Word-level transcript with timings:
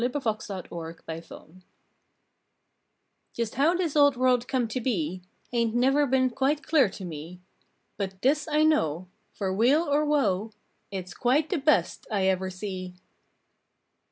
July 0.01 0.09
Twelfth 0.19 0.41
SATISFACTION 0.41 1.61
JEST 3.33 3.53
how 3.53 3.75
this 3.75 3.95
old 3.95 4.17
world 4.17 4.47
come 4.47 4.67
to 4.67 4.81
be 4.81 5.21
*^ 5.23 5.27
Hain 5.51 5.73
t 5.73 5.77
never 5.77 6.07
been 6.07 6.31
quite 6.31 6.63
clear 6.63 6.89
to 6.89 7.05
me, 7.05 7.39
But 7.97 8.19
this 8.23 8.47
I 8.47 8.63
know 8.63 9.09
Fer 9.35 9.53
weal 9.53 9.81
or 9.83 10.03
woe 10.03 10.53
It 10.89 11.03
s 11.05 11.13
quite 11.13 11.51
the 11.51 11.59
best 11.59 12.07
I 12.09 12.25
ever 12.25 12.49
see! 12.49 12.95